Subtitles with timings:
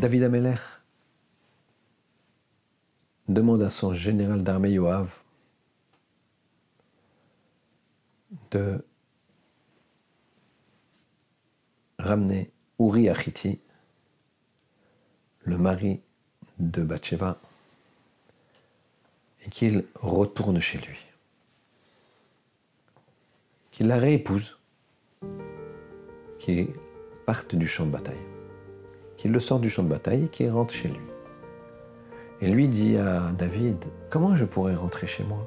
[0.00, 0.54] David Ameler
[3.28, 5.14] demande à son général d'armée Yoav
[8.50, 8.82] de
[11.98, 13.60] ramener Uri Achiti,
[15.42, 16.00] le mari
[16.58, 17.38] de Bathsheba,
[19.44, 20.98] et qu'il retourne chez lui.
[23.70, 24.56] Qu'il la réépouse,
[26.38, 26.68] qu'il
[27.26, 28.29] parte du champ de bataille,
[29.20, 31.06] qu'il le sorte du champ de bataille et qu'il rentre chez lui.
[32.40, 35.46] Et lui dit à David, comment je pourrais rentrer chez moi?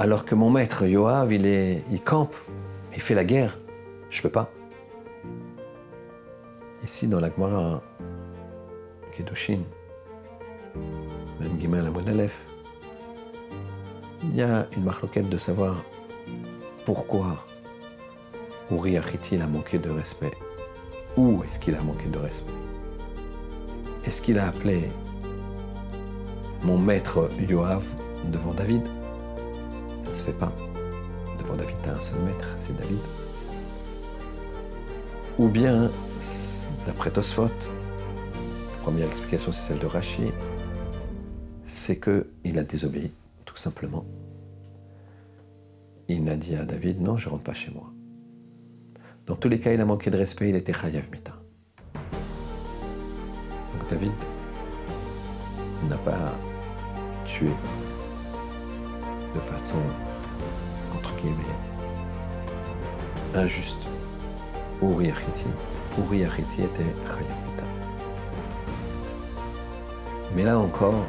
[0.00, 2.34] Alors que mon maître Yoav, il, campe,
[2.92, 3.56] il fait la guerre,
[4.10, 4.50] je peux pas.
[6.82, 7.84] Ici, dans la Gemara,
[9.12, 9.60] Kedushin,
[11.38, 12.40] même Gimel Aleph,
[14.24, 15.84] il y a une marloquette de savoir
[16.84, 17.46] pourquoi
[18.72, 20.32] Uri Achiti a manqué de respect.
[21.16, 22.52] Où est-ce qu'il a manqué de respect?
[24.04, 24.90] Est-ce qu'il a appelé
[26.62, 27.84] mon maître Yoav
[28.30, 28.82] devant David?
[30.04, 30.52] Ça se fait pas.
[31.38, 32.98] Devant David, tu as un seul maître, c'est David.
[35.38, 35.90] Ou bien,
[36.86, 40.32] d'après Tosfot, la première explication c'est celle de Rashi,
[41.66, 43.10] c'est qu'il a désobéi,
[43.44, 44.04] tout simplement.
[46.08, 47.90] Il n'a dit à David, non, je ne rentre pas chez moi.
[49.26, 51.32] Dans tous les cas, il a manqué de respect, il était Chayav Mita.
[53.72, 54.12] Donc David
[55.88, 56.32] n'a pas
[57.24, 57.50] tué
[59.34, 59.78] de façon,
[60.94, 61.42] entre guillemets,
[63.34, 63.84] injuste
[64.80, 65.46] Uri Achiti.
[65.98, 67.64] Uri Achiti était Chayav Mita.
[70.36, 71.04] Mais là encore,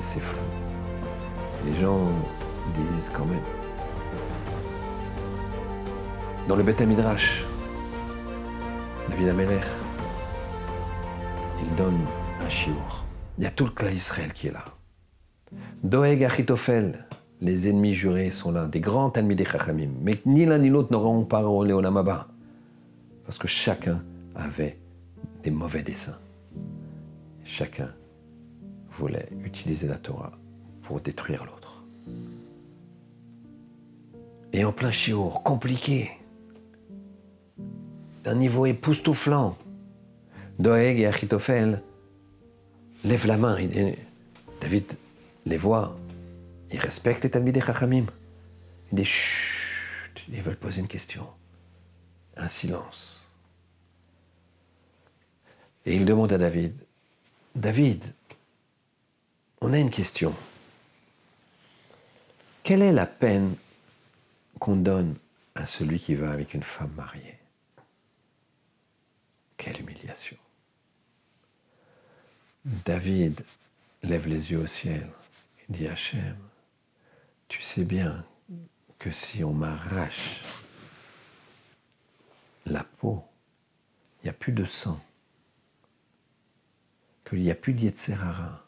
[0.00, 0.38] c'est flou.
[1.66, 2.06] Les gens
[2.72, 3.57] disent quand même.
[6.48, 7.44] Dans le Beth Midrash,
[9.10, 9.60] David Ameler,
[11.62, 12.00] il donne
[12.40, 13.04] un chiour.
[13.36, 14.64] Il y a tout le clan Israël qui est là.
[15.82, 17.04] Doeg Achitophel,
[17.42, 19.90] les ennemis jurés sont là, des grands ennemis des Chachamim.
[20.00, 22.28] Mais ni l'un ni l'autre n'auront parole au Namaba.
[23.26, 24.02] Parce que chacun
[24.34, 24.78] avait
[25.42, 26.18] des mauvais desseins.
[27.44, 27.90] Chacun
[28.92, 30.32] voulait utiliser la Torah
[30.80, 31.84] pour détruire l'autre.
[34.54, 36.17] Et en plein chiour, compliqué,
[38.34, 39.56] niveau époustouflant,
[40.58, 41.82] Doeg et Achitophel
[43.04, 43.56] lèvent la main.
[43.58, 43.98] Et
[44.60, 44.84] David
[45.46, 45.96] les voit.
[46.70, 48.06] Ils respectent les Talmidei Chachamim.
[48.92, 49.08] Il dit
[50.30, 51.26] ils veulent poser une question.
[52.36, 53.30] Un silence.
[55.86, 56.74] Et il demande à David
[57.54, 58.04] David,
[59.60, 60.32] on a une question.
[62.62, 63.56] Quelle est la peine
[64.60, 65.16] qu'on donne
[65.54, 67.37] à celui qui va avec une femme mariée?
[69.68, 70.38] Quelle humiliation.
[72.64, 73.44] David
[74.02, 75.06] lève les yeux au ciel
[75.60, 76.38] et dit Hachem,
[77.48, 78.24] tu sais bien
[78.98, 80.40] que si on m'arrache
[82.64, 83.22] la peau,
[84.22, 85.04] il n'y a plus de sang,
[87.26, 88.64] qu'il n'y a plus d'Yetzerara.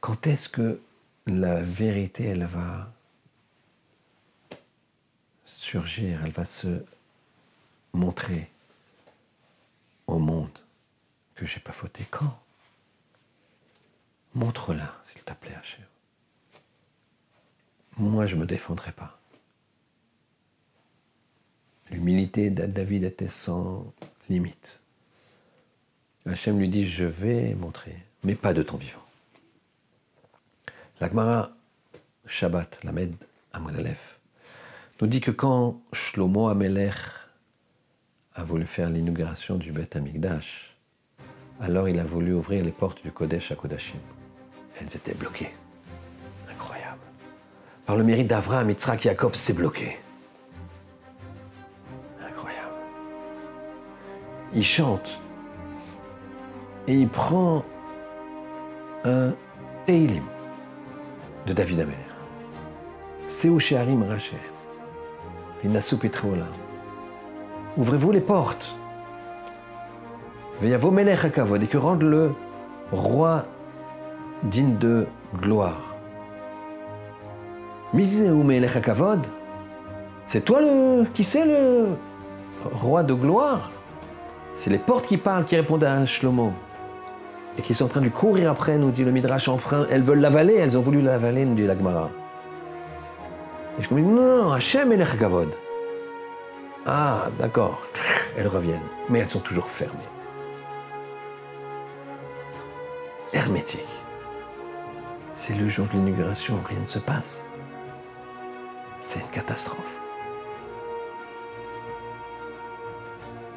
[0.00, 0.80] Quand est-ce que
[1.26, 2.92] la vérité, elle va
[5.44, 6.84] surgir, elle va se
[7.92, 8.50] montrer?
[10.18, 10.58] Monde
[11.34, 12.38] que j'ai pas fauté Quand?
[14.34, 15.84] Montre-la, s'il te plaît, Hachem.
[17.96, 19.20] Moi, je me défendrai pas.
[21.90, 23.92] L'humilité de David était sans
[24.28, 24.80] limite.
[26.26, 29.04] Hachem lui dit, je vais montrer, mais pas de ton vivant.
[31.00, 31.52] L'Agmara
[32.26, 33.14] Shabbat, Lamed
[33.52, 34.18] Amonalef,
[35.00, 36.96] nous dit que quand Shlomo Amelech
[38.34, 40.76] a voulu faire l'inauguration du Beth Amikdash,
[41.60, 43.98] alors il a voulu ouvrir les portes du Kodesh à Kodashim.
[44.80, 45.52] Elles étaient bloquées.
[46.50, 47.00] Incroyable.
[47.86, 49.98] Par le mérite d'Avraham, Yitzhak, Yaakov, c'est bloqué.
[52.20, 52.74] Incroyable.
[54.52, 55.20] Il chante
[56.88, 57.64] et il prend
[59.04, 59.32] un
[59.86, 60.24] Teilim
[61.46, 61.96] de David Ameler.
[63.28, 64.38] Seu Shearim Rachel.
[65.62, 66.46] Inasu Petrola.
[67.76, 68.74] Ouvrez-vous les portes.
[70.62, 72.32] Et que rende le
[72.92, 73.44] roi
[74.44, 75.06] digne de
[75.40, 75.94] gloire.
[80.28, 81.04] C'est toi le.
[81.14, 81.88] Qui c'est le
[82.72, 83.70] roi de gloire
[84.56, 86.52] C'est les portes qui parlent, qui répondent à Shlomo
[87.58, 89.86] et qui sont en train de courir après, nous dit le Midrash en frein.
[89.90, 92.10] Elles veulent l'avaler, elles ont voulu l'avaler, nous dit l'Agmara.
[93.78, 94.96] Et je me dis, non, Hachem et
[96.86, 97.86] Ah, d'accord,
[98.36, 100.08] elles reviennent, mais elles sont toujours fermées.
[103.34, 103.80] hermétique.
[105.34, 107.42] C'est le jour de l'inauguration, rien ne se passe.
[109.00, 109.94] C'est une catastrophe.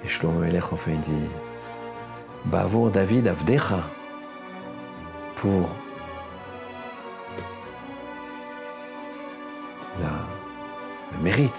[0.03, 1.29] Et Shlomo Melech, enfin, il dit
[2.45, 3.83] Bavour David Avdecha
[5.35, 5.69] pour
[11.13, 11.53] le mérite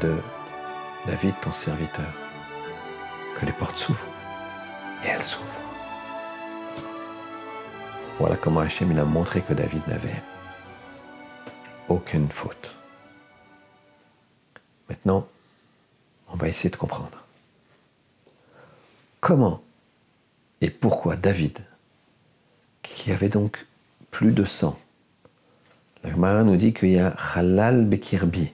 [0.00, 0.16] de
[1.06, 2.12] David, ton serviteur,
[3.38, 4.06] que les portes s'ouvrent.
[5.04, 5.44] Et elles s'ouvrent.
[8.18, 10.22] Voilà comment Hachem il a montré que David n'avait
[11.88, 12.74] aucune faute.
[14.88, 15.26] Maintenant,
[16.28, 17.24] on va essayer de comprendre.
[19.20, 19.62] Comment
[20.60, 21.58] et pourquoi David,
[22.82, 23.66] qui avait donc
[24.10, 24.78] plus de sang,
[26.04, 28.52] la Gemara nous dit qu'il y a halal bekirbi.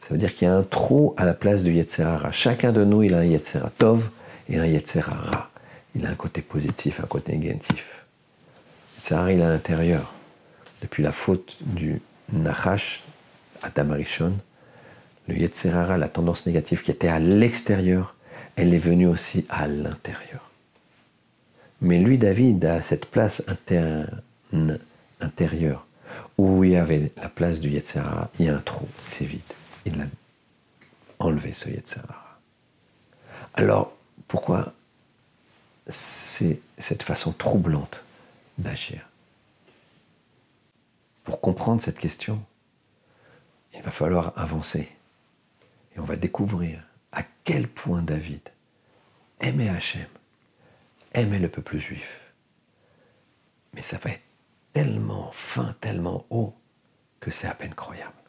[0.00, 2.32] Ça veut dire qu'il y a un trou à la place du Yetzerara.
[2.32, 4.08] Chacun de nous, il a un Yetzera Tov
[4.48, 5.50] et un Yetzerara.
[5.94, 8.04] Il a un côté positif, un côté négatif.
[8.96, 10.12] Yetzerara, il est à l'intérieur.
[10.82, 12.00] Depuis la faute du
[12.32, 13.02] Nachash,
[13.62, 14.32] Adam Arishon,
[15.28, 18.14] le Yetzerara, la tendance négative qui était à l'extérieur,
[18.56, 20.50] elle est venue aussi à l'intérieur.
[21.82, 23.42] Mais lui, David, a cette place
[25.20, 25.86] intérieure
[26.36, 29.40] où il y avait la place du Yetzirah, il y a un trou, c'est vide.
[29.86, 30.04] Il a
[31.18, 32.38] enlevé ce Yetzirah.
[33.54, 33.92] Alors,
[34.28, 34.72] pourquoi
[35.88, 38.02] c'est cette façon troublante
[38.58, 39.06] d'agir?
[41.24, 42.42] Pour comprendre cette question,
[43.74, 44.88] il va falloir avancer.
[45.94, 48.42] Et on va découvrir à quel point David
[49.40, 50.08] aimait Hachem,
[51.12, 52.20] aimait le peuple juif.
[53.74, 54.22] Mais ça va être
[54.72, 56.54] tellement fin, tellement haut,
[57.20, 58.19] que c'est à peine croyable.